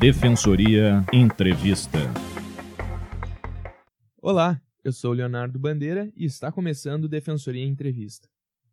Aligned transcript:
Defensoria 0.00 1.04
Entrevista. 1.12 1.98
Olá, 4.16 4.58
eu 4.82 4.94
sou 4.94 5.12
Leonardo 5.12 5.58
Bandeira 5.58 6.10
e 6.16 6.24
está 6.24 6.50
começando 6.50 7.06
Defensoria 7.06 7.66
Entrevista. 7.66 8.26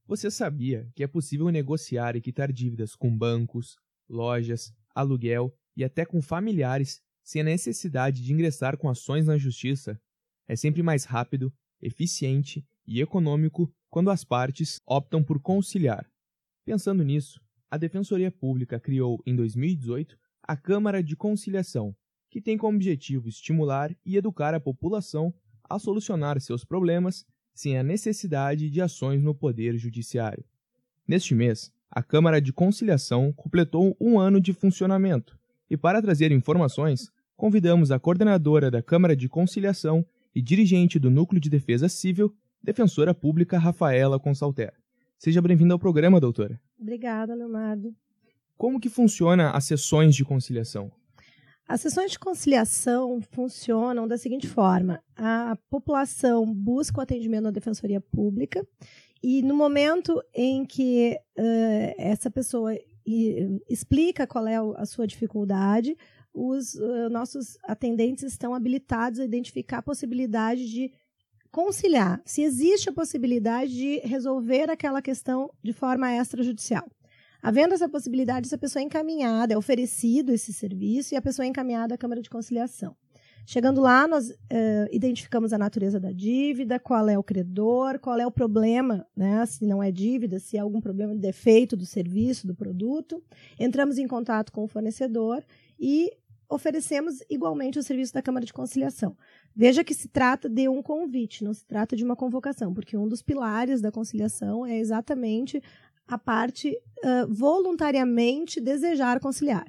Você 0.05 0.31
sabia 0.31 0.89
que 0.95 1.03
é 1.03 1.07
possível 1.07 1.49
negociar 1.49 2.15
e 2.15 2.21
quitar 2.21 2.49
dívidas 2.49 2.95
com 2.95 3.13
bancos, 3.13 3.75
lojas, 4.07 4.73
aluguel 4.95 5.53
e 5.75 5.83
até 5.83 6.05
com 6.05 6.21
familiares 6.21 7.02
sem 7.21 7.41
a 7.41 7.44
necessidade 7.44 8.23
de 8.23 8.32
ingressar 8.32 8.78
com 8.78 8.88
ações 8.88 9.25
na 9.25 9.38
justiça? 9.38 10.00
É 10.48 10.55
sempre 10.55 10.82
mais 10.82 11.04
rápido, 11.04 11.54
eficiente 11.82 12.66
e 12.88 13.02
econômico 13.02 13.70
quando 13.89 14.12
as 14.12 14.23
partes 14.23 14.78
optam 14.88 15.21
por 15.21 15.41
conciliar. 15.41 16.09
Pensando 16.64 17.04
nisso, 17.04 17.41
a 17.70 17.75
Defensoria 17.75 18.32
Pública 18.32 18.80
criou, 18.80 19.21
em 19.25 19.36
2018, 19.36 20.18
a 20.48 20.55
Câmara 20.55 21.04
de 21.04 21.14
Conciliação, 21.14 21.93
que 22.30 22.40
tem 22.40 22.58
como 22.58 22.77
objetivo 22.77 23.27
estimular 23.27 23.94
e 24.05 24.16
educar 24.16 24.54
a 24.54 24.59
população 24.59 25.34
a 25.70 25.77
solucionar 25.77 26.40
seus 26.40 26.63
problemas 26.63 27.26
sem 27.54 27.77
a 27.77 27.84
necessidade 27.84 28.70
de 28.70 28.81
ações 28.81 29.21
no 29.21 29.35
Poder 29.35 29.77
Judiciário. 29.77 30.45
Neste 31.05 31.35
mês, 31.35 31.71
a 31.91 32.02
Câmara 32.02 32.40
de 32.40 32.54
Conciliação 32.54 33.34
completou 33.34 33.98
um 33.99 34.20
ano 34.20 34.40
de 34.40 34.54
funcionamento 34.54 35.38
e, 35.70 35.76
para 35.76 36.02
trazer 36.02 36.31
informações, 36.31 37.12
convidamos 37.35 37.91
a 37.91 37.99
coordenadora 37.99 38.71
da 38.71 38.82
Câmara 38.82 39.16
de 39.16 39.27
Conciliação 39.27 40.05
e 40.34 40.41
dirigente 40.41 40.98
do 40.98 41.09
Núcleo 41.09 41.41
de 41.41 41.49
Defesa 41.49 41.90
Civil, 41.90 42.34
defensora 42.63 43.13
pública 43.13 43.57
Rafaela 43.57 44.20
Consalter. 44.20 44.73
Seja 45.18 45.41
bem-vinda 45.41 45.73
ao 45.73 45.79
programa, 45.79 46.20
doutora. 46.20 46.62
Obrigada, 46.79 47.34
Leonardo. 47.34 47.93
Como 48.57 48.79
que 48.79 48.89
funciona 48.89 49.52
as 49.52 49.66
sessões 49.66 50.16
de 50.16 50.25
conciliação? 50.25 50.91
As 51.67 51.81
sessões 51.81 52.11
de 52.11 52.20
conciliação 52.20 53.20
funcionam 53.21 54.07
da 54.07 54.18
seguinte 54.18 54.48
forma: 54.48 55.04
a 55.15 55.57
população 55.70 56.51
busca 56.51 56.99
o 56.99 57.04
atendimento 57.04 57.43
na 57.43 57.51
defensoria 57.51 57.99
pública 57.99 58.65
e 59.21 59.41
no 59.41 59.55
momento 59.55 60.21
em 60.34 60.65
que 60.65 61.17
uh, 61.37 61.93
essa 61.98 62.32
pessoa 62.32 62.73
explica 63.70 64.28
qual 64.28 64.47
é 64.47 64.57
a 64.57 64.85
sua 64.85 65.07
dificuldade, 65.07 65.95
os 66.34 66.75
uh, 66.75 67.09
nossos 67.09 67.57
atendentes 67.63 68.23
estão 68.23 68.53
habilitados 68.53 69.19
a 69.19 69.25
identificar 69.25 69.78
a 69.78 69.84
possibilidade 69.84 70.69
de 70.69 70.91
conciliar, 71.50 72.22
se 72.25 72.44
existe 72.44 72.89
a 72.89 72.94
possibilidade 72.94 73.73
de 73.73 74.00
resolver 74.00 74.69
aquela 74.69 75.01
questão 75.01 75.50
de 75.63 75.73
forma 75.73 76.13
extrajudicial. 76.13 76.85
Havendo 77.41 77.74
essa 77.74 77.88
possibilidade, 77.88 78.47
essa 78.47 78.57
pessoa 78.57 78.81
é 78.81 78.85
encaminhada, 78.85 79.53
é 79.53 79.57
oferecido 79.57 80.34
esse 80.34 80.52
serviço 80.52 81.13
e 81.13 81.18
a 81.18 81.22
pessoa 81.22 81.46
é 81.46 81.50
encaminhada 81.50 81.96
à 81.96 81.97
Câmara 81.97 82.22
de 82.22 82.29
Conciliação. 82.29 82.96
Chegando 83.50 83.79
lá, 83.79 84.06
nós 84.06 84.29
uh, 84.29 84.35
identificamos 84.91 85.53
a 85.53 85.57
natureza 85.57 86.02
da 86.02 86.12
dívida, 86.12 86.78
qual 86.78 87.07
é 87.07 87.18
o 87.18 87.24
credor, 87.24 87.97
qual 87.97 88.19
é 88.19 88.28
o 88.28 88.31
problema, 88.31 89.07
né? 89.16 89.46
se 89.46 89.66
não 89.66 89.81
é 89.81 89.90
dívida, 89.90 90.38
se 90.38 90.57
há 90.57 90.63
algum 90.63 90.81
problema 90.81 91.13
de 91.13 91.22
defeito 91.22 91.78
do 91.78 91.85
serviço, 91.85 92.46
do 92.46 92.53
produto. 92.53 93.24
Entramos 93.57 93.97
em 93.97 94.06
contato 94.06 94.51
com 94.51 94.66
o 94.66 94.68
fornecedor 94.68 95.41
e 95.79 96.12
oferecemos 96.50 97.24
igualmente 97.29 97.79
o 97.79 97.84
serviço 97.84 98.13
da 98.13 98.22
Câmara 98.22 98.46
de 98.46 98.53
Conciliação. 98.53 99.16
Veja 99.56 99.84
que 99.84 99.94
se 99.94 100.07
trata 100.07 100.50
de 100.50 100.68
um 100.69 100.81
convite, 100.81 101.44
não 101.44 101.53
se 101.53 101.66
trata 101.66 101.96
de 101.96 102.03
uma 102.03 102.16
convocação, 102.16 102.74
porque 102.74 102.97
um 102.97 103.07
dos 103.07 103.22
pilares 103.22 103.81
da 103.81 103.91
conciliação 103.91 104.66
é 104.66 104.78
exatamente 104.78 105.62
a 106.08 106.18
parte 106.18 106.78
uh, 107.03 107.34
voluntariamente 107.34 108.62
desejar 108.62 109.19
conciliar. 109.19 109.66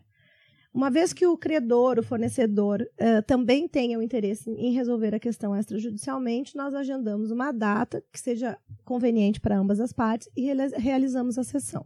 Uma 0.72 0.91
vez 0.91 1.12
que 1.12 1.27
o 1.27 1.36
credor, 1.36 1.98
o 1.98 2.03
fornecedor, 2.03 2.83
uh, 2.83 3.22
também 3.27 3.67
tenha 3.67 3.98
o 3.98 4.03
interesse 4.03 4.50
em 4.50 4.72
resolver 4.72 5.14
a 5.14 5.19
questão 5.19 5.56
extrajudicialmente, 5.56 6.56
nós 6.56 6.75
agendamos 6.75 7.31
uma 7.31 7.50
data 7.50 8.03
que 8.12 8.20
seja 8.20 8.56
conveniente 8.84 9.41
para 9.41 9.59
ambas 9.59 9.81
as 9.81 9.93
partes 9.93 10.28
e 10.37 10.53
realizamos 10.77 11.38
a 11.38 11.43
sessão. 11.43 11.84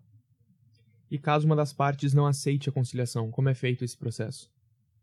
E 1.11 1.19
caso 1.19 1.47
uma 1.47 1.57
das 1.57 1.73
partes 1.73 2.13
não 2.13 2.27
aceite 2.27 2.69
a 2.69 2.73
conciliação, 2.73 3.31
como 3.31 3.49
é 3.49 3.55
feito 3.55 3.85
esse 3.85 3.97
processo? 3.97 4.51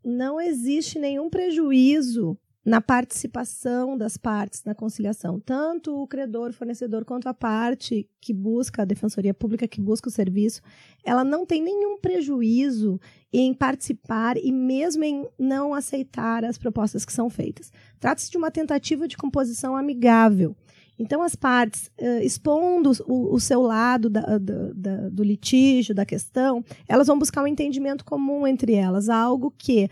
Não 0.04 0.40
existe 0.40 0.98
nenhum 1.00 1.30
prejuízo 1.30 2.38
na 2.66 2.81
participação 2.81 3.97
das 3.97 4.18
partes 4.18 4.64
na 4.66 4.75
conciliação, 4.75 5.40
tanto 5.40 5.96
o 5.96 6.08
credor, 6.08 6.52
fornecedor, 6.52 7.06
quanto 7.06 7.28
a 7.28 7.34
parte 7.34 8.08
que 8.20 8.34
busca 8.34 8.81
a 8.81 8.86
defensoria 8.86 9.34
pública, 9.34 9.68
que 9.68 9.80
busca 9.80 10.09
o 10.09 10.12
serviço, 10.12 10.62
ela 11.03 11.24
não 11.24 11.46
tem 11.46 11.62
nenhum 11.62 11.97
prejuízo 11.97 13.00
em 13.31 13.53
participar 13.53 14.38
e 14.38 14.52
mesmo 14.52 15.03
em 15.03 15.25
não 15.38 15.74
aceitar 15.74 16.44
as 16.44 16.58
propostas 16.58 17.06
que 17.06 17.14
são 17.14 17.30
feitas. 17.30 17.72
Trata-se 18.00 18.30
de 18.30 18.38
uma 18.38 18.52
tentativa 18.52 19.08
de 19.08 19.18
composição 19.18 19.76
amigável. 19.76 20.56
Então, 21.00 21.24
as 21.24 21.34
partes, 21.34 21.90
uh, 21.97 22.22
expondo 22.22 22.91
o, 23.08 23.34
o, 23.34 23.40
seu 23.40 23.62
lado 23.62 24.09
da, 24.09 24.38
da, 24.38 24.74
da, 24.76 25.09
do 25.09 25.24
litígio, 25.24 25.96
da 25.96 26.06
questão, 26.06 26.62
elas 26.90 27.08
vão 27.08 27.18
buscar 27.18 27.41
um 27.41 27.47
entendimento 27.47 28.03
comum 28.03 28.46
entre 28.46 28.74
elas, 28.74 29.08
algo 29.08 29.50
que 29.58 29.90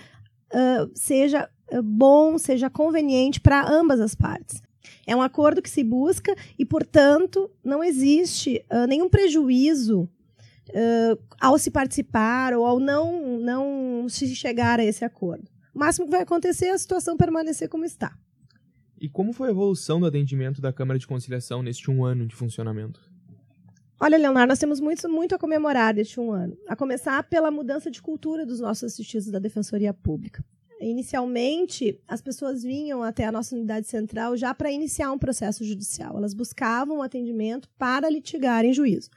uh, 0.51 0.91
seja 0.93 1.49
bom, 1.83 2.37
seja 2.37 2.69
conveniente 2.69 3.39
para 3.39 3.69
ambas 3.69 3.99
as 3.99 4.15
partes. 4.15 4.61
É 5.05 5.15
um 5.15 5.21
acordo 5.21 5.61
que 5.61 5.69
se 5.69 5.83
busca 5.83 6.35
e, 6.57 6.65
portanto, 6.65 7.49
não 7.63 7.83
existe 7.83 8.63
uh, 8.71 8.87
nenhum 8.87 9.09
prejuízo 9.09 10.09
uh, 10.69 11.19
ao 11.39 11.57
se 11.57 11.71
participar 11.71 12.53
ou 12.53 12.65
ao 12.65 12.79
não, 12.79 13.39
não 13.39 14.09
se 14.09 14.35
chegar 14.35 14.79
a 14.79 14.85
esse 14.85 15.05
acordo. 15.05 15.49
O 15.73 15.79
máximo 15.79 16.05
que 16.05 16.11
vai 16.11 16.21
acontecer 16.21 16.65
é 16.65 16.71
a 16.71 16.77
situação 16.77 17.15
permanecer 17.15 17.69
como 17.69 17.85
está. 17.85 18.17
E 18.99 19.07
como 19.07 19.31
foi 19.31 19.49
a 19.49 19.51
evolução 19.51 19.99
do 19.99 20.07
atendimento 20.07 20.59
da 20.59 20.73
Câmara 20.73 20.97
de 20.97 21.05
Conciliação 21.05 21.61
neste 21.61 21.91
um 21.91 22.03
ano 22.03 22.25
de 22.25 22.35
funcionamento? 22.35 22.99
Olha, 23.99 24.17
Leonardo, 24.17 24.49
nós 24.49 24.59
temos 24.59 24.79
muito, 24.79 25.07
muito 25.07 25.35
a 25.35 25.39
comemorar 25.39 25.93
deste 25.93 26.19
um 26.19 26.31
ano. 26.31 26.57
A 26.67 26.75
começar 26.75 27.23
pela 27.23 27.49
mudança 27.49 27.89
de 27.89 28.01
cultura 28.01 28.45
dos 28.45 28.59
nossos 28.59 28.83
assistidos 28.83 29.29
da 29.31 29.39
Defensoria 29.39 29.93
Pública. 29.93 30.43
Inicialmente, 30.79 31.99
as 32.07 32.21
pessoas 32.21 32.61
vinham 32.61 33.01
até 33.01 33.25
a 33.25 33.31
nossa 33.31 33.55
unidade 33.55 33.87
central 33.87 34.37
já 34.37 34.53
para 34.53 34.71
iniciar 34.71 35.11
um 35.11 35.17
processo 35.17 35.63
judicial. 35.63 36.17
Elas 36.17 36.33
buscavam 36.33 36.97
um 36.97 37.01
atendimento 37.01 37.67
para 37.77 38.09
litigar 38.09 38.63
em 38.63 38.73
juízo. 38.73 39.09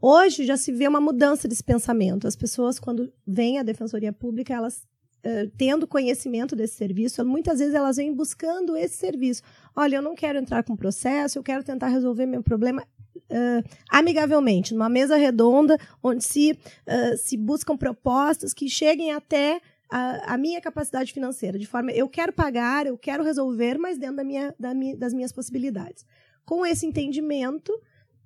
Hoje 0.00 0.44
já 0.44 0.56
se 0.56 0.70
vê 0.72 0.86
uma 0.86 1.00
mudança 1.00 1.48
desse 1.48 1.64
pensamento. 1.64 2.28
As 2.28 2.36
pessoas, 2.36 2.78
quando 2.78 3.12
vêm 3.26 3.58
à 3.58 3.62
Defensoria 3.62 4.12
Pública, 4.12 4.52
elas 4.52 4.86
uh, 5.24 5.50
tendo 5.56 5.86
conhecimento 5.86 6.54
desse 6.54 6.74
serviço, 6.74 7.24
muitas 7.24 7.58
vezes 7.58 7.74
elas 7.74 7.96
vêm 7.96 8.12
buscando 8.12 8.76
esse 8.76 8.96
serviço. 8.96 9.42
Olha, 9.74 9.96
eu 9.96 10.02
não 10.02 10.14
quero 10.14 10.38
entrar 10.38 10.62
com 10.64 10.76
processo, 10.76 11.38
eu 11.38 11.42
quero 11.42 11.64
tentar 11.64 11.88
resolver 11.88 12.26
meu 12.26 12.42
problema 12.42 12.82
uh, 13.16 13.68
amigavelmente, 13.88 14.74
numa 14.74 14.88
mesa 14.88 15.16
redonda, 15.16 15.78
onde 16.02 16.22
se, 16.22 16.52
uh, 16.52 17.16
se 17.16 17.36
buscam 17.36 17.76
propostas 17.76 18.52
que 18.52 18.68
cheguem 18.68 19.12
até 19.12 19.60
a, 19.90 20.34
a, 20.34 20.38
minha 20.38 20.60
capacidade 20.60 21.12
financeira, 21.12 21.58
de 21.58 21.66
forma 21.66 21.92
eu 21.92 22.08
quero 22.08 22.32
pagar, 22.32 22.86
eu 22.86 22.98
quero 22.98 23.22
resolver, 23.22 23.78
mas 23.78 23.98
dentro 23.98 24.16
da 24.16 24.24
minha, 24.24 24.54
da 24.58 24.74
minha, 24.74 24.96
das 24.96 25.12
minhas 25.12 25.32
possibilidades. 25.32 26.04
Com 26.44 26.64
esse 26.64 26.86
entendimento, 26.86 27.72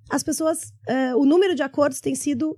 as 0.09 0.23
pessoas, 0.23 0.73
uh, 0.89 1.17
o 1.17 1.25
número 1.25 1.55
de 1.55 1.63
acordos 1.63 1.99
tem 1.99 2.15
sido 2.15 2.57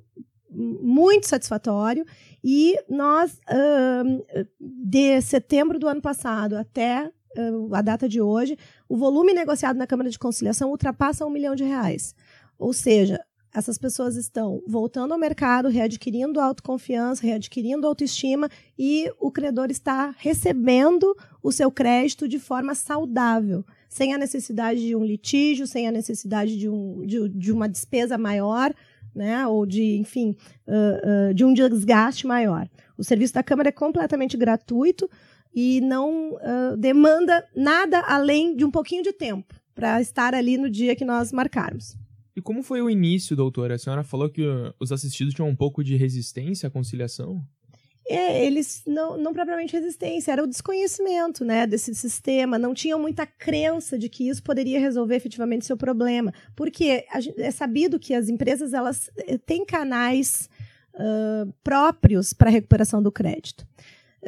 muito 0.50 1.28
satisfatório 1.28 2.06
e 2.44 2.78
nós, 2.90 3.40
uh, 3.50 4.46
de 4.60 5.22
setembro 5.22 5.80
do 5.80 5.88
ano 5.88 6.02
passado 6.02 6.56
até 6.56 7.12
uh, 7.38 7.74
a 7.74 7.82
data 7.82 8.08
de 8.08 8.22
hoje, 8.22 8.58
o 8.88 8.96
volume 8.96 9.34
negociado 9.34 9.78
na 9.78 9.88
Câmara 9.88 10.10
de 10.10 10.20
Conciliação 10.20 10.70
ultrapassa 10.70 11.26
um 11.26 11.30
milhão 11.30 11.56
de 11.56 11.64
reais. 11.64 12.16
Ou 12.58 12.72
seja, 12.72 13.20
essas 13.54 13.78
pessoas 13.78 14.16
estão 14.16 14.64
voltando 14.68 15.14
ao 15.14 15.20
mercado, 15.20 15.70
readquirindo 15.70 16.40
autoconfiança, 16.40 17.26
readquirindo 17.26 17.86
autoestima 17.86 18.50
e 18.78 19.12
o 19.20 19.32
credor 19.32 19.70
está 19.70 20.14
recebendo 20.18 21.16
o 21.42 21.52
seu 21.52 21.72
crédito 21.72 22.28
de 22.28 22.40
forma 22.40 22.74
saudável, 22.74 23.64
sem 23.88 24.14
a 24.14 24.18
necessidade 24.18 24.82
de 24.82 24.96
um 24.96 25.06
litígio, 25.06 25.68
sem 25.68 25.88
a 25.88 25.92
necessidade 25.92 26.58
de, 26.58 26.68
um, 26.68 27.06
de, 27.06 27.30
de 27.30 27.52
uma 27.52 27.70
despesa 27.70 28.18
maior, 28.18 28.74
né, 29.14 29.46
ou 29.46 29.66
de, 29.66 29.98
enfim, 29.98 30.36
uh, 30.68 31.30
uh, 31.30 31.34
de 31.34 31.46
um 31.46 31.54
desgaste 31.54 32.26
maior. 32.26 32.68
O 32.98 33.04
serviço 33.04 33.36
da 33.36 33.44
Câmara 33.44 33.70
é 33.70 33.72
completamente 33.72 34.36
gratuito 34.36 35.08
e 35.54 35.80
não 35.82 36.34
uh, 36.34 36.76
demanda 36.76 37.48
nada 37.56 38.00
além 38.08 38.56
de 38.56 38.66
um 38.66 38.72
pouquinho 38.72 39.04
de 39.04 39.14
tempo 39.14 39.54
para 39.76 40.02
estar 40.02 40.34
ali 40.34 40.58
no 40.58 40.70
dia 40.70 40.96
que 40.96 41.06
nós 41.06 41.32
marcarmos. 41.32 41.96
E 42.36 42.42
como 42.42 42.64
foi 42.64 42.82
o 42.82 42.90
início, 42.90 43.36
doutora? 43.36 43.76
A 43.76 43.78
senhora 43.78 44.04
falou 44.04 44.30
que 44.30 44.42
os 44.80 44.92
assistidos 44.92 45.34
tinham 45.34 45.48
um 45.48 45.56
pouco 45.56 45.84
de 45.84 45.96
resistência 45.96 46.68
à 46.68 46.72
conciliação? 46.72 47.46
É, 48.06 48.46
eles 48.46 48.84
não, 48.86 49.18
não 49.18 49.34
propriamente 49.34 49.74
resistência, 49.74 50.32
era 50.32 50.44
o 50.44 50.48
desconhecimento 50.48 51.46
né, 51.46 51.66
desse 51.66 51.96
sistema, 51.96 52.60
não 52.60 52.74
tinham 52.74 53.00
muita 53.00 53.26
crença 53.26 53.98
de 53.98 54.10
que 54.10 54.28
isso 54.28 54.44
poderia 54.44 54.80
resolver 54.80 55.16
efetivamente 55.16 55.66
seu 55.66 55.78
problema. 55.78 56.34
Porque 56.56 57.06
é 57.38 57.52
sabido 57.52 58.00
que 58.00 58.14
as 58.14 58.28
empresas 58.28 58.74
elas 58.74 59.10
eh, 59.18 59.38
têm 59.38 59.66
canais 59.66 60.50
uh, 60.96 61.52
próprios 61.64 62.34
para 62.34 62.50
recuperação 62.50 63.02
do 63.02 63.12
crédito. 63.12 63.66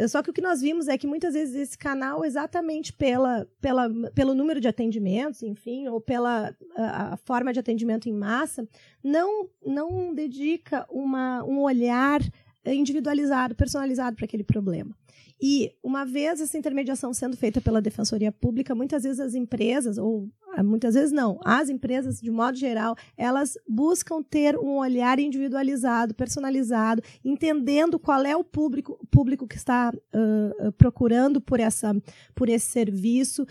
Só 0.08 0.22
que 0.22 0.30
o 0.30 0.34
que 0.34 0.42
nós 0.42 0.62
vimos 0.62 0.88
é 0.88 0.98
que 0.98 1.08
muitas 1.08 1.34
vezes 1.34 1.56
esse 1.56 1.78
canal, 1.78 2.26
exatamente 2.26 2.92
pela, 2.92 3.48
pela, 3.62 3.90
pelo 4.14 4.34
número 4.34 4.60
de 4.60 4.68
atendimentos, 4.68 5.42
enfim, 5.42 5.88
ou 5.88 6.02
pela 6.02 6.56
a, 6.76 7.14
a 7.14 7.18
forma 7.18 7.54
de 7.54 7.60
atendimento 7.60 8.10
em 8.10 8.14
massa, 8.14 8.68
não, 9.04 9.50
não 9.66 10.14
dedica 10.14 10.86
uma, 10.90 11.44
um 11.44 11.62
olhar 11.62 12.22
individualizado, 12.66 13.56
personalizado 13.56 14.16
para 14.16 14.26
aquele 14.26 14.44
problema. 14.44 14.96
E, 15.42 15.74
uma 15.84 16.06
vez 16.06 16.40
essa 16.40 16.58
intermediação 16.58 17.14
sendo 17.14 17.36
feita 17.36 17.60
pela 17.60 17.82
Defensoria 17.82 18.32
Pública, 18.32 18.74
muitas 18.74 19.04
vezes 19.04 19.20
as 19.20 19.36
empresas, 19.36 19.98
ou 19.98 20.30
ah, 20.54 20.64
muitas 20.64 20.94
vezes 20.94 21.12
não, 21.12 21.38
as 21.44 21.68
empresas, 21.68 22.22
de 22.22 22.32
modo 22.32 22.58
geral, 22.58 22.96
elas 23.18 23.58
buscam 23.68 24.24
ter 24.24 24.58
um 24.58 24.78
olhar 24.78 25.20
individualizado, 25.20 26.16
personalizado, 26.16 27.02
entendendo 27.24 28.00
qual 28.00 28.24
é 28.24 28.36
o 28.36 28.44
público, 28.44 28.98
público 29.12 29.46
que 29.46 29.58
está 29.58 29.92
uh, 29.94 30.72
procurando 30.74 31.42
por, 31.42 31.60
essa, 31.60 31.94
por 32.34 32.48
esse 32.48 32.68
serviço, 32.68 33.46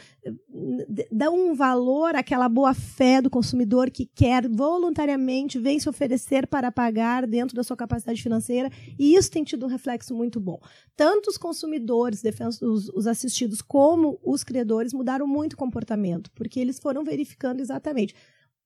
dá 1.11 1.31
um 1.31 1.55
valor 1.55 2.15
àquela 2.15 2.49
boa-fé 2.49 3.21
do 3.21 3.29
consumidor 3.29 3.91
que 3.91 4.07
quer 4.07 4.49
voluntariamente, 4.49 5.59
vem 5.59 5.81
se 5.81 5.89
oferecer 5.89 6.47
para 6.47 6.71
pagar 6.71 7.27
dentro 7.27 7.57
da 7.57 7.65
sua 7.65 7.77
capacidade 7.77 8.23
financeira, 8.23 8.71
e 8.99 9.17
isso 9.17 9.31
tem 9.31 9.43
tido 9.43 9.67
um 9.67 9.69
reflexo 9.69 10.15
muito 10.15 10.39
bom. 10.39 10.61
Tanto 10.97 11.29
os 11.29 11.37
consumidores 11.37 12.23
os, 12.63 12.89
os 12.89 13.07
assistidos, 13.07 13.61
como 13.61 14.21
os 14.23 14.45
criadores 14.45 14.93
mudaram 14.93 15.27
muito 15.27 15.55
o 15.55 15.57
comportamento, 15.57 16.31
porque 16.33 16.61
eles 16.61 16.79
foram 16.79 17.03
verificando 17.03 17.61
exatamente 17.61 18.15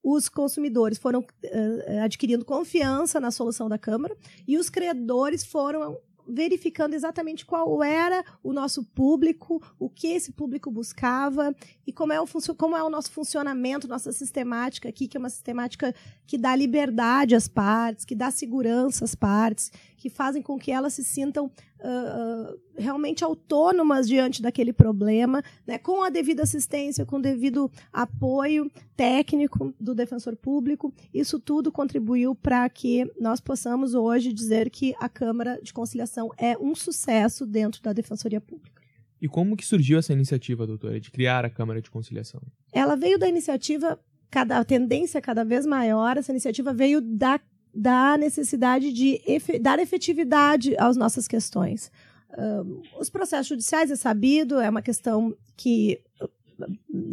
os 0.02 0.28
consumidores 0.28 0.96
foram 0.96 1.20
uh, 1.20 2.04
adquirindo 2.04 2.44
confiança 2.44 3.18
na 3.18 3.30
solução 3.30 3.68
da 3.68 3.76
Câmara 3.76 4.16
e 4.46 4.56
os 4.56 4.70
credores 4.70 5.44
foram 5.44 5.98
verificando 6.28 6.94
exatamente 6.94 7.46
qual 7.46 7.82
era 7.82 8.22
o 8.42 8.52
nosso 8.52 8.84
público, 8.84 9.62
o 9.78 9.88
que 9.88 10.08
esse 10.08 10.32
público 10.32 10.70
buscava 10.70 11.54
e 11.86 11.92
como 11.92 12.12
é 12.12 12.20
o, 12.20 12.26
como 12.56 12.76
é 12.76 12.82
o 12.82 12.90
nosso 12.90 13.10
funcionamento, 13.10 13.88
nossa 13.88 14.12
sistemática 14.12 14.88
aqui, 14.88 15.08
que 15.08 15.16
é 15.16 15.20
uma 15.20 15.30
sistemática 15.30 15.94
que 16.26 16.36
dá 16.36 16.54
liberdade 16.54 17.34
às 17.34 17.48
partes, 17.48 18.04
que 18.04 18.14
dá 18.14 18.30
segurança 18.30 19.04
às 19.04 19.14
partes, 19.14 19.72
que 19.98 20.08
fazem 20.08 20.40
com 20.40 20.56
que 20.56 20.70
elas 20.70 20.94
se 20.94 21.04
sintam 21.04 21.46
uh, 21.46 22.58
realmente 22.76 23.24
autônomas 23.24 24.08
diante 24.08 24.40
daquele 24.40 24.72
problema, 24.72 25.42
né, 25.66 25.76
com 25.76 26.02
a 26.02 26.08
devida 26.08 26.44
assistência, 26.44 27.04
com 27.04 27.16
o 27.16 27.22
devido 27.22 27.70
apoio 27.92 28.70
técnico 28.96 29.74
do 29.78 29.94
defensor 29.94 30.36
público. 30.36 30.94
Isso 31.12 31.38
tudo 31.40 31.72
contribuiu 31.72 32.34
para 32.34 32.66
que 32.68 33.10
nós 33.20 33.40
possamos 33.40 33.94
hoje 33.94 34.32
dizer 34.32 34.70
que 34.70 34.94
a 35.00 35.08
Câmara 35.08 35.60
de 35.60 35.72
Conciliação 35.72 36.30
é 36.38 36.56
um 36.56 36.74
sucesso 36.74 37.44
dentro 37.44 37.82
da 37.82 37.92
Defensoria 37.92 38.40
Pública. 38.40 38.80
E 39.20 39.26
como 39.26 39.56
que 39.56 39.66
surgiu 39.66 39.98
essa 39.98 40.12
iniciativa, 40.12 40.64
doutora, 40.64 41.00
de 41.00 41.10
criar 41.10 41.44
a 41.44 41.50
Câmara 41.50 41.82
de 41.82 41.90
Conciliação? 41.90 42.40
Ela 42.72 42.94
veio 42.94 43.18
da 43.18 43.28
iniciativa, 43.28 43.98
cada, 44.30 44.58
a 44.58 44.64
tendência 44.64 45.20
cada 45.20 45.44
vez 45.44 45.66
maior, 45.66 46.16
essa 46.16 46.30
iniciativa 46.30 46.72
veio 46.72 47.00
da, 47.00 47.40
da 47.78 48.18
necessidade 48.18 48.92
de 48.92 49.22
efe, 49.24 49.56
dar 49.56 49.78
efetividade 49.78 50.74
às 50.78 50.96
nossas 50.96 51.28
questões. 51.28 51.92
Uh, 52.30 52.82
os 52.98 53.08
processos 53.08 53.46
judiciais, 53.46 53.92
é 53.92 53.96
sabido, 53.96 54.60
é 54.60 54.68
uma 54.68 54.82
questão 54.82 55.32
que 55.56 56.00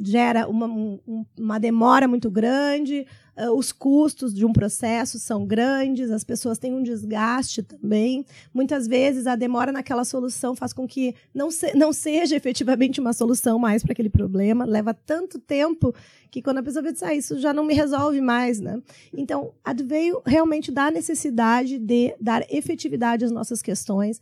gera 0.03 0.47
uma, 0.47 0.65
um, 0.65 1.25
uma 1.37 1.59
demora 1.59 2.07
muito 2.07 2.29
grande, 2.29 3.05
uh, 3.37 3.51
os 3.51 3.71
custos 3.71 4.33
de 4.33 4.45
um 4.45 4.53
processo 4.53 5.19
são 5.19 5.45
grandes, 5.45 6.09
as 6.11 6.23
pessoas 6.23 6.57
têm 6.57 6.73
um 6.73 6.83
desgaste 6.83 7.61
também. 7.61 8.25
Muitas 8.53 8.87
vezes 8.87 9.27
a 9.27 9.35
demora 9.35 9.71
naquela 9.71 10.03
solução 10.03 10.55
faz 10.55 10.73
com 10.73 10.87
que 10.87 11.15
não, 11.33 11.51
se, 11.51 11.75
não 11.75 11.93
seja 11.93 12.35
efetivamente 12.35 12.99
uma 12.99 13.13
solução 13.13 13.59
mais 13.59 13.83
para 13.83 13.91
aquele 13.91 14.09
problema, 14.09 14.65
leva 14.65 14.93
tanto 14.93 15.39
tempo 15.39 15.93
que 16.31 16.41
quando 16.41 16.57
a 16.57 16.63
pessoa 16.63 16.83
vê, 16.83 16.93
ah, 17.01 17.13
isso 17.13 17.39
já 17.39 17.53
não 17.53 17.63
me 17.63 17.73
resolve 17.73 18.19
mais, 18.19 18.59
né? 18.59 18.81
Então, 19.13 19.53
veio 19.85 20.21
realmente 20.25 20.69
da 20.69 20.91
necessidade 20.91 21.79
de 21.79 22.13
dar 22.19 22.45
efetividade 22.49 23.23
às 23.23 23.31
nossas 23.31 23.61
questões, 23.61 24.19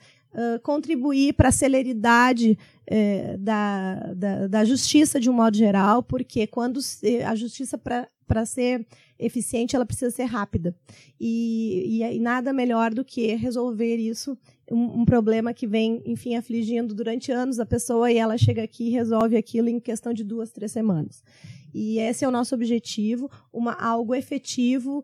contribuir 0.64 1.34
para 1.34 1.50
a 1.50 1.52
celeridade 1.52 2.58
da, 3.40 4.14
da, 4.16 4.48
da, 4.48 4.66
justiça 4.66 5.20
de 5.20 5.30
um 5.30 5.34
modo 5.34 5.56
geral, 5.56 6.02
porque 6.04 6.48
quando 6.48 6.82
se, 6.82 7.22
a 7.24 7.36
justiça 7.36 7.78
para 7.78 8.46
ser 8.46 8.86
eficiente 9.18 9.76
ela 9.76 9.86
precisa 9.86 10.12
ser 10.12 10.24
rápida. 10.24 10.76
E, 11.20 12.02
e, 12.02 12.16
e, 12.16 12.20
nada 12.20 12.52
melhor 12.52 12.94
do 12.94 13.06
que 13.06 13.36
resolver 13.36 13.96
isso 13.96 14.38
um, 14.72 15.02
um, 15.02 15.06
problema 15.06 15.54
que 15.54 15.68
vem 15.68 16.02
enfim 16.06 16.36
afligindo 16.36 16.94
durante 16.94 17.32
anos 17.32 17.60
a 17.60 17.66
pessoa 17.66 18.12
e 18.12 18.18
ela 18.18 18.38
chega 18.38 18.64
aqui 18.64 18.88
e 18.88 18.92
resolve 18.92 19.38
aquilo 19.38 19.70
em 19.70 19.80
questão 19.80 20.14
de 20.14 20.24
duas 20.24 20.52
três 20.52 20.72
semanas. 20.72 21.24
E 21.74 22.00
esse 22.00 22.24
é 22.24 22.28
o 22.28 22.32
nosso 22.32 22.54
objetivo 22.54 23.30
uma 23.52 23.74
algo 23.74 24.14
efetivo 24.14 25.04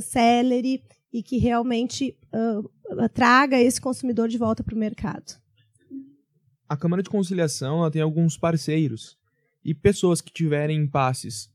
célere 0.00 0.82
e 1.12 1.22
que 1.22 1.38
realmente 1.38 2.16
uh, 2.32 3.08
traga 3.12 3.60
esse 3.60 3.80
consumidor 3.80 4.28
de 4.28 4.38
volta 4.38 4.62
para 4.62 4.74
o 4.74 4.78
mercado. 4.78 5.40
A 6.68 6.76
Câmara 6.76 7.02
de 7.02 7.10
Conciliação 7.10 7.88
tem 7.90 8.02
alguns 8.02 8.36
parceiros 8.36 9.16
e 9.64 9.74
pessoas 9.74 10.20
que 10.20 10.32
tiverem 10.32 10.78
impasses 10.78 11.50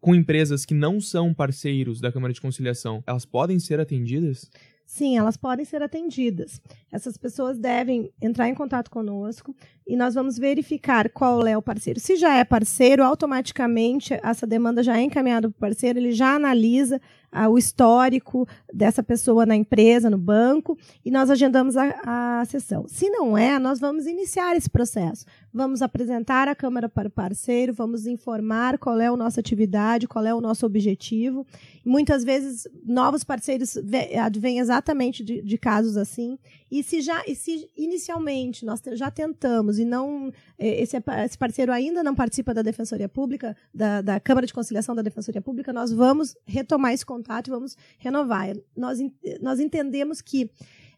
com 0.00 0.14
empresas 0.14 0.64
que 0.64 0.74
não 0.74 1.00
são 1.00 1.34
parceiros 1.34 2.00
da 2.00 2.12
Câmara 2.12 2.32
de 2.32 2.40
Conciliação, 2.40 3.02
elas 3.06 3.24
podem 3.24 3.58
ser 3.58 3.80
atendidas? 3.80 4.50
Sim, 4.86 5.18
elas 5.18 5.36
podem 5.36 5.66
ser 5.66 5.82
atendidas. 5.82 6.62
Essas 6.90 7.18
pessoas 7.18 7.58
devem 7.58 8.10
entrar 8.22 8.48
em 8.48 8.54
contato 8.54 8.90
conosco 8.90 9.54
e 9.86 9.94
nós 9.96 10.14
vamos 10.14 10.38
verificar 10.38 11.10
qual 11.10 11.46
é 11.46 11.54
o 11.58 11.60
parceiro. 11.60 12.00
Se 12.00 12.16
já 12.16 12.36
é 12.36 12.42
parceiro, 12.42 13.04
automaticamente 13.04 14.14
essa 14.22 14.46
demanda 14.46 14.82
já 14.82 14.96
é 14.96 15.02
encaminhada 15.02 15.50
para 15.50 15.56
o 15.56 15.60
parceiro, 15.60 15.98
ele 15.98 16.12
já 16.12 16.36
analisa 16.36 16.98
ah, 17.30 17.48
o 17.48 17.58
histórico 17.58 18.46
dessa 18.72 19.02
pessoa 19.02 19.44
na 19.44 19.54
empresa, 19.54 20.08
no 20.08 20.18
banco, 20.18 20.78
e 21.04 21.10
nós 21.10 21.30
agendamos 21.30 21.76
a, 21.76 22.40
a 22.40 22.44
sessão. 22.46 22.86
Se 22.88 23.08
não 23.10 23.36
é, 23.36 23.58
nós 23.58 23.78
vamos 23.78 24.06
iniciar 24.06 24.56
esse 24.56 24.68
processo. 24.68 25.26
Vamos 25.52 25.82
apresentar 25.82 26.48
a 26.48 26.54
Câmara 26.54 26.88
para 26.88 27.08
o 27.08 27.10
parceiro, 27.10 27.72
vamos 27.72 28.06
informar 28.06 28.78
qual 28.78 29.00
é 29.00 29.06
a 29.06 29.16
nossa 29.16 29.40
atividade, 29.40 30.06
qual 30.06 30.24
é 30.24 30.34
o 30.34 30.40
nosso 30.40 30.64
objetivo. 30.64 31.46
Muitas 31.84 32.22
vezes, 32.24 32.66
novos 32.84 33.24
parceiros 33.24 33.76
advêm 34.22 34.58
exatamente 34.58 35.24
de, 35.24 35.42
de 35.42 35.58
casos 35.58 35.96
assim. 35.96 36.38
E 36.70 36.82
se 36.82 37.00
já, 37.00 37.22
e 37.26 37.34
se 37.34 37.70
inicialmente 37.76 38.64
nós 38.64 38.82
já 38.92 39.10
tentamos 39.10 39.78
e 39.78 39.86
não 39.86 40.30
eh, 40.58 40.82
esse, 40.82 40.96
esse 41.24 41.38
parceiro 41.38 41.72
ainda 41.72 42.02
não 42.02 42.14
participa 42.14 42.52
da 42.52 42.60
Defensoria 42.60 43.08
Pública, 43.08 43.56
da, 43.74 44.02
da 44.02 44.20
Câmara 44.20 44.46
de 44.46 44.52
Conciliação 44.52 44.94
da 44.94 45.00
Defensoria 45.00 45.40
Pública, 45.40 45.72
nós 45.72 45.90
vamos 45.90 46.36
retomar 46.46 46.92
esse 46.92 47.06
contato 47.06 47.17
e 47.20 47.50
vamos 47.50 47.76
renovar. 47.98 48.54
Nós, 48.76 48.98
nós 49.40 49.60
entendemos 49.60 50.20
que 50.20 50.50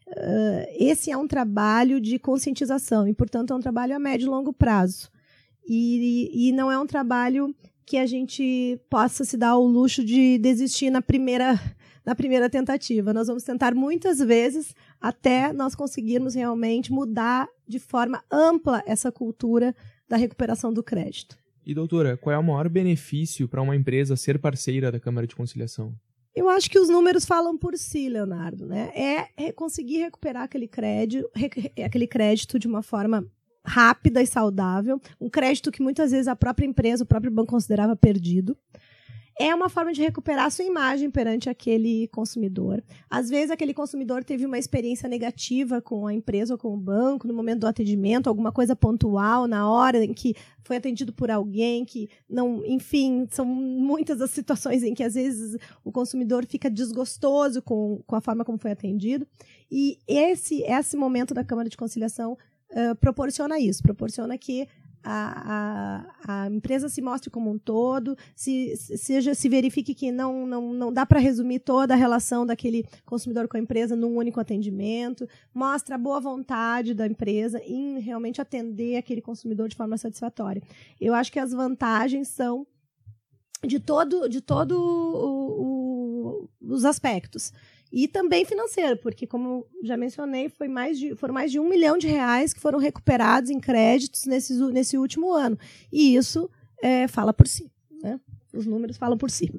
Uh, 0.07 0.67
esse 0.77 1.09
é 1.09 1.15
um 1.15 1.25
trabalho 1.25 2.01
de 2.01 2.19
conscientização 2.19 3.07
e, 3.07 3.13
portanto, 3.13 3.53
é 3.53 3.55
um 3.55 3.61
trabalho 3.61 3.95
a 3.95 3.99
médio 3.99 4.25
e 4.25 4.29
longo 4.29 4.51
prazo. 4.51 5.09
E, 5.65 6.29
e, 6.33 6.51
não 6.51 6.69
é 6.69 6.77
um 6.77 6.85
trabalho 6.85 7.55
que 7.85 7.97
a 7.97 8.05
gente 8.05 8.77
possa 8.89 9.23
se 9.23 9.37
dar 9.37 9.55
o 9.55 9.65
luxo 9.65 10.03
de 10.03 10.37
desistir 10.37 10.89
na 10.89 11.01
primeira, 11.01 11.59
na 12.03 12.13
primeira 12.13 12.49
tentativa. 12.49 13.13
Nós 13.13 13.27
vamos 13.27 13.43
tentar 13.43 13.73
muitas 13.73 14.19
vezes 14.19 14.75
até 14.99 15.53
nós 15.53 15.75
conseguirmos 15.75 16.35
realmente 16.35 16.91
mudar 16.91 17.47
de 17.65 17.79
forma 17.79 18.21
ampla 18.29 18.83
essa 18.85 19.11
cultura 19.11 19.73
da 20.09 20.17
recuperação 20.17 20.73
do 20.73 20.83
crédito. 20.83 21.37
E, 21.65 21.73
doutora, 21.73 22.17
qual 22.17 22.33
é 22.33 22.37
o 22.37 22.43
maior 22.43 22.67
benefício 22.67 23.47
para 23.47 23.61
uma 23.61 23.75
empresa 23.75 24.17
ser 24.17 24.39
parceira 24.39 24.91
da 24.91 24.99
Câmara 24.99 25.27
de 25.27 25.35
Conciliação? 25.35 25.93
Eu 26.35 26.49
acho 26.49 26.69
que 26.69 26.79
os 26.79 26.89
números 26.89 27.25
falam 27.25 27.57
por 27.57 27.77
si, 27.77 28.07
Leonardo. 28.09 28.65
Né? 28.65 28.91
É 29.35 29.51
conseguir 29.51 29.97
recuperar 29.99 30.43
aquele 30.43 30.67
crédito, 30.67 31.29
aquele 31.83 32.07
crédito 32.07 32.57
de 32.57 32.67
uma 32.67 32.81
forma 32.81 33.25
rápida 33.63 34.21
e 34.21 34.25
saudável, 34.27 34.99
um 35.19 35.29
crédito 35.29 35.71
que 35.71 35.83
muitas 35.83 36.11
vezes 36.11 36.27
a 36.27 36.35
própria 36.35 36.65
empresa, 36.65 37.03
o 37.03 37.07
próprio 37.07 37.31
banco 37.31 37.51
considerava 37.51 37.95
perdido 37.95 38.57
é 39.39 39.53
uma 39.55 39.69
forma 39.69 39.93
de 39.93 40.01
recuperar 40.01 40.51
sua 40.51 40.65
imagem 40.65 41.09
perante 41.09 41.49
aquele 41.49 42.07
consumidor. 42.09 42.83
Às 43.09 43.29
vezes, 43.29 43.51
aquele 43.51 43.73
consumidor 43.73 44.23
teve 44.23 44.45
uma 44.45 44.57
experiência 44.57 45.07
negativa 45.07 45.81
com 45.81 46.05
a 46.05 46.13
empresa 46.13 46.53
ou 46.53 46.57
com 46.57 46.73
o 46.73 46.77
banco, 46.77 47.27
no 47.27 47.33
momento 47.33 47.61
do 47.61 47.67
atendimento, 47.67 48.27
alguma 48.27 48.51
coisa 48.51 48.75
pontual, 48.75 49.47
na 49.47 49.69
hora 49.69 50.03
em 50.03 50.13
que 50.13 50.35
foi 50.63 50.77
atendido 50.77 51.13
por 51.13 51.31
alguém 51.31 51.85
que 51.85 52.09
não. 52.29 52.63
Enfim, 52.65 53.27
são 53.31 53.45
muitas 53.45 54.21
as 54.21 54.31
situações 54.31 54.83
em 54.83 54.93
que, 54.93 55.03
às 55.03 55.15
vezes, 55.15 55.57
o 55.83 55.91
consumidor 55.91 56.45
fica 56.45 56.69
desgostoso 56.69 57.61
com, 57.61 58.01
com 58.05 58.15
a 58.15 58.21
forma 58.21 58.45
como 58.45 58.57
foi 58.57 58.71
atendido. 58.71 59.25
E 59.71 59.97
esse, 60.07 60.61
esse 60.63 60.97
momento 60.97 61.33
da 61.33 61.43
Câmara 61.43 61.69
de 61.69 61.77
Conciliação 61.77 62.37
uh, 62.71 62.95
proporciona 62.99 63.59
isso 63.59 63.81
proporciona 63.81 64.37
que 64.37 64.67
a, 65.03 66.05
a, 66.27 66.43
a, 66.43 66.47
empresa 66.47 66.89
se 66.89 67.01
mostre 67.01 67.29
como 67.29 67.49
um 67.49 67.57
todo, 67.57 68.15
se, 68.35 68.75
seja, 68.75 69.33
se 69.33 69.49
verifique 69.49 69.93
que 69.93 70.11
não, 70.11 70.45
não, 70.45 70.73
não 70.73 70.93
dá 70.93 71.05
para 71.05 71.19
resumir 71.19 71.59
toda 71.59 71.93
a 71.93 71.97
relação 71.97 72.45
daquele 72.45 72.85
consumidor 73.05 73.47
com 73.47 73.57
a 73.57 73.59
empresa 73.59 73.95
num 73.95 74.15
único 74.15 74.39
atendimento, 74.39 75.27
mostra 75.53 75.95
a 75.95 75.97
boa 75.97 76.19
vontade 76.19 76.93
da 76.93 77.07
empresa 77.07 77.61
em 77.65 77.99
realmente 77.99 78.41
atender 78.41 78.97
aquele 78.97 79.21
consumidor 79.21 79.67
de 79.67 79.75
forma 79.75 79.97
satisfatória. 79.97 80.61
Eu 80.99 81.13
acho 81.13 81.31
que 81.31 81.39
as 81.39 81.51
vantagens 81.51 82.27
são 82.27 82.65
de 83.65 83.79
todo, 83.79 84.27
de 84.27 84.41
todo 84.41 84.71
o, 84.73 86.49
o, 86.61 86.73
os 86.73 86.85
aspectos. 86.85 87.53
E 87.91 88.07
também 88.07 88.45
financeiro, 88.45 88.97
porque, 88.97 89.27
como 89.27 89.67
já 89.83 89.97
mencionei, 89.97 90.47
foi 90.47 90.67
mais 90.67 90.97
de, 90.97 91.15
foram 91.15 91.33
mais 91.33 91.51
de 91.51 91.59
um 91.59 91.67
milhão 91.67 91.97
de 91.97 92.07
reais 92.07 92.53
que 92.53 92.59
foram 92.59 92.79
recuperados 92.79 93.49
em 93.49 93.59
créditos 93.59 94.25
nesse, 94.25 94.53
nesse 94.71 94.97
último 94.97 95.33
ano. 95.33 95.57
E 95.91 96.15
isso 96.15 96.49
é, 96.81 97.07
fala 97.07 97.33
por 97.33 97.47
si. 97.47 97.69
Né? 98.01 98.19
Os 98.53 98.65
números 98.65 98.97
falam 98.97 99.17
por 99.17 99.29
si. 99.29 99.51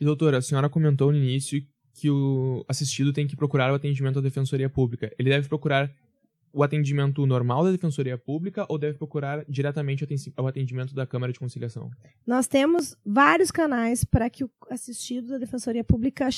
E, 0.00 0.04
doutora, 0.04 0.38
a 0.38 0.42
senhora 0.42 0.70
comentou 0.70 1.12
no 1.12 1.18
início 1.18 1.62
que 1.92 2.10
o 2.10 2.64
assistido 2.68 3.12
tem 3.12 3.26
que 3.26 3.36
procurar 3.36 3.72
o 3.72 3.74
atendimento 3.74 4.16
da 4.16 4.20
Defensoria 4.20 4.68
Pública. 4.68 5.12
Ele 5.18 5.30
deve 5.30 5.48
procurar 5.48 5.90
o 6.56 6.62
atendimento 6.62 7.26
normal 7.26 7.64
da 7.64 7.70
Defensoria 7.70 8.16
Pública 8.16 8.64
ou 8.70 8.78
deve 8.78 8.96
procurar 8.96 9.44
diretamente 9.46 10.06
o 10.38 10.46
atendimento 10.46 10.94
da 10.94 11.06
Câmara 11.06 11.30
de 11.30 11.38
Conciliação? 11.38 11.90
Nós 12.26 12.46
temos 12.46 12.96
vários 13.04 13.50
canais 13.50 14.04
para 14.04 14.30
que 14.30 14.42
o 14.42 14.50
assistido 14.70 15.28
da 15.28 15.38
Defensoria 15.38 15.84
Pública 15.84 16.30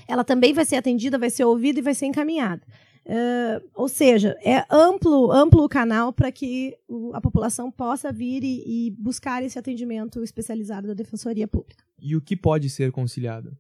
ela 0.09 0.25
também 0.25 0.53
vai 0.53 0.65
ser 0.65 0.75
atendida, 0.77 1.19
vai 1.19 1.31
ser 1.31 1.45
ouvida 1.45 1.79
e 1.79 1.83
vai 1.83 1.95
ser 1.95 2.07
encaminhada. 2.07 2.63
Uh, 3.07 3.67
ou 3.75 3.89
seja, 3.89 4.37
é 4.45 4.65
amplo, 4.71 5.33
amplo 5.33 5.65
o 5.65 5.69
canal 5.69 6.13
para 6.13 6.31
que 6.31 6.77
a 7.13 7.21
população 7.21 7.71
possa 7.71 8.13
vir 8.13 8.45
e, 8.45 8.87
e, 8.87 8.91
buscar 8.93 9.43
esse 9.43 9.59
atendimento 9.59 10.23
especializado 10.23 10.87
da 10.87 10.95
Defensoria 10.95 11.49
Pública. 11.49 11.85
E 11.99 12.15
o 12.15 12.21
que 12.21 12.37
pode 12.37 12.69
ser 12.69 12.93
conciliado? 12.93 13.57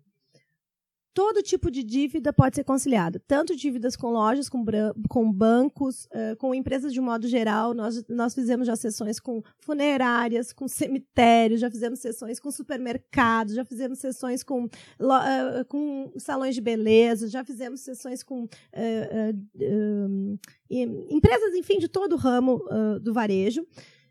Todo 1.20 1.42
tipo 1.42 1.70
de 1.70 1.82
dívida 1.82 2.32
pode 2.32 2.56
ser 2.56 2.64
conciliado, 2.64 3.20
tanto 3.20 3.54
dívidas 3.54 3.94
com 3.94 4.08
lojas, 4.08 4.48
com, 4.48 4.64
com 5.06 5.30
bancos, 5.30 6.06
uh, 6.06 6.34
com 6.38 6.54
empresas 6.54 6.94
de 6.94 6.98
um 6.98 7.02
modo 7.02 7.28
geral. 7.28 7.74
Nós, 7.74 8.02
nós 8.08 8.34
fizemos 8.34 8.66
já 8.66 8.74
sessões 8.74 9.20
com 9.20 9.42
funerárias, 9.58 10.50
com 10.50 10.66
cemitérios, 10.66 11.60
já 11.60 11.70
fizemos 11.70 11.98
sessões 11.98 12.40
com 12.40 12.50
supermercados, 12.50 13.54
já 13.54 13.66
fizemos 13.66 13.98
sessões 13.98 14.42
com, 14.42 14.64
uh, 14.64 15.64
com 15.68 16.10
salões 16.16 16.54
de 16.54 16.62
beleza, 16.62 17.28
já 17.28 17.44
fizemos 17.44 17.80
sessões 17.80 18.22
com 18.22 18.44
uh, 18.44 20.38
empresas, 20.70 21.54
enfim, 21.54 21.78
de 21.78 21.88
todo 21.88 22.14
o 22.14 22.16
ramo 22.16 22.64
do 23.02 23.12
varejo, 23.12 23.66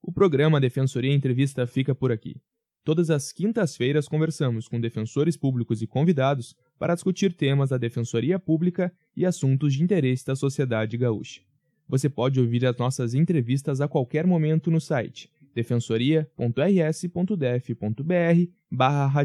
O 0.00 0.12
programa 0.12 0.60
Defensoria 0.60 1.12
Entrevista 1.12 1.66
fica 1.66 1.92
por 1.94 2.12
aqui. 2.12 2.40
Todas 2.84 3.10
as 3.10 3.32
quintas-feiras 3.32 4.06
conversamos 4.06 4.68
com 4.68 4.80
defensores 4.80 5.36
públicos 5.36 5.80
e 5.80 5.86
convidados 5.86 6.54
para 6.78 6.94
discutir 6.94 7.32
temas 7.32 7.70
da 7.70 7.78
Defensoria 7.78 8.38
Pública 8.38 8.92
e 9.16 9.24
assuntos 9.24 9.72
de 9.74 9.82
interesse 9.82 10.26
da 10.26 10.36
sociedade 10.36 10.96
gaúcha. 10.96 11.40
Você 11.88 12.08
pode 12.08 12.40
ouvir 12.40 12.64
as 12.66 12.76
nossas 12.76 13.14
entrevistas 13.14 13.80
a 13.80 13.88
qualquer 13.88 14.26
momento 14.26 14.70
no 14.70 14.80
site 14.80 15.28
defensoria.rs.def.br 15.54 18.50
barra 18.70 19.24